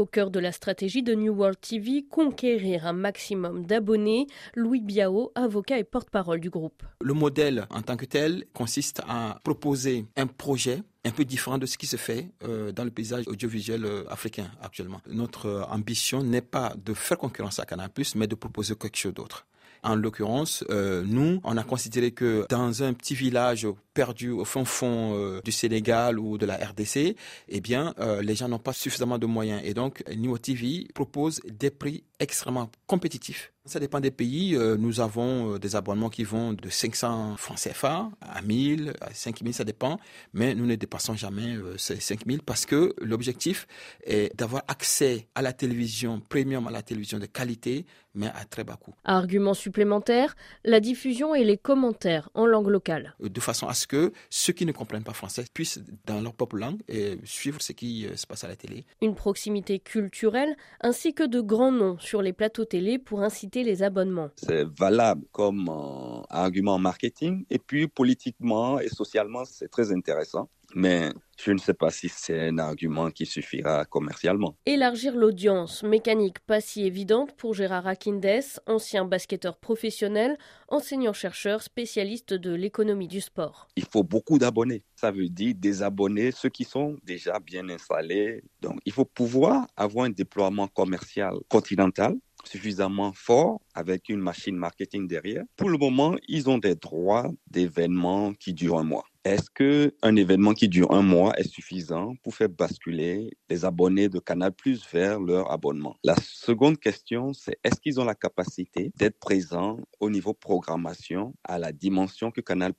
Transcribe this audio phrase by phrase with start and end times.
[0.00, 5.30] Au cœur de la stratégie de New World TV, conquérir un maximum d'abonnés, Louis Biao,
[5.34, 6.82] avocat et porte-parole du groupe.
[7.02, 11.66] Le modèle en tant que tel consiste à proposer un projet un peu différent de
[11.66, 15.02] ce qui se fait euh, dans le paysage audiovisuel euh, africain actuellement.
[15.06, 19.12] Notre euh, ambition n'est pas de faire concurrence à Canal+, mais de proposer quelque chose
[19.12, 19.46] d'autre.
[19.82, 24.64] En l'occurrence, euh, nous, on a considéré que dans un petit village perdu au fond
[24.64, 27.16] fond euh, du Sénégal ou de la RDC,
[27.48, 29.62] eh bien, euh, les gens n'ont pas suffisamment de moyens.
[29.64, 33.52] Et donc, Nimo TV propose des prix extrêmement compétitifs.
[33.66, 34.56] Ça dépend des pays.
[34.78, 39.64] nous avons des abonnements qui vont de 500 francs CFA à 1000, à 5000, ça
[39.64, 39.98] dépend.
[40.32, 43.66] Mais nous ne dépassons jamais ces 5000 parce que l'objectif
[44.04, 48.64] est d'avoir accès à la télévision premium, à la télévision de qualité, mais à très
[48.64, 48.94] bas coût.
[49.04, 53.14] Argument supplémentaire, la diffusion et les commentaires en langue locale.
[53.20, 56.56] De façon à ce que ceux qui ne comprennent pas français puissent, dans leur propre
[56.56, 56.80] langue,
[57.24, 58.84] suivre ce qui euh, se passe à la télé.
[59.00, 63.84] Une proximité culturelle ainsi que de grands noms sur les plateaux télé pour inciter les
[63.84, 64.30] abonnements.
[64.34, 70.48] C'est valable comme euh, argument marketing et puis politiquement et socialement, c'est très intéressant.
[70.74, 71.10] Mais
[71.42, 74.56] je ne sais pas si c'est un argument qui suffira commercialement.
[74.66, 80.36] Élargir l'audience, mécanique pas si évidente pour Gérard Akindes, ancien basketteur professionnel,
[80.68, 83.68] enseignant-chercheur, spécialiste de l'économie du sport.
[83.76, 84.84] Il faut beaucoup d'abonnés.
[84.94, 88.42] Ça veut dire désabonner ceux qui sont déjà bien installés.
[88.60, 95.06] Donc il faut pouvoir avoir un déploiement commercial continental suffisamment fort avec une machine marketing
[95.06, 95.44] derrière.
[95.56, 99.04] Pour le moment, ils ont des droits d'événements qui durent un mois.
[99.24, 104.08] Est-ce que un événement qui dure un mois est suffisant pour faire basculer les abonnés
[104.08, 104.54] de Canal+
[104.90, 105.98] vers leur abonnement?
[106.02, 111.58] La seconde question, c'est est-ce qu'ils ont la capacité d'être présents au niveau programmation à
[111.58, 112.72] la dimension que Canal+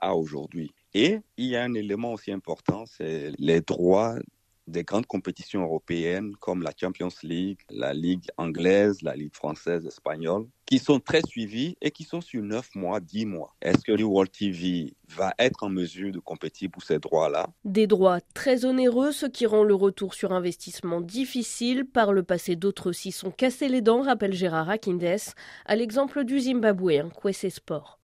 [0.00, 0.70] a aujourd'hui?
[0.94, 4.20] Et il y a un élément aussi important, c'est les droits
[4.68, 10.46] des grandes compétitions européennes comme la Champions League, la Ligue anglaise, la Ligue française, espagnole,
[10.66, 13.54] qui sont très suivies et qui sont sur 9 mois, 10 mois.
[13.62, 17.48] Est-ce que World TV va être en mesure de compétir pour ces droits-là?
[17.64, 21.86] Des droits très onéreux, ce qui rend le retour sur investissement difficile.
[21.86, 25.32] Par le passé, d'autres s'y sont cassés les dents, rappelle Gérard Akindes,
[25.64, 27.96] à l'exemple du Zimbabwe, Kwese Sport.